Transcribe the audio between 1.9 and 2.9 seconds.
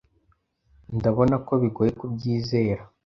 kubyizera.